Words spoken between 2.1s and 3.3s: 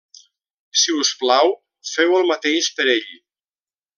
el mateix per ell.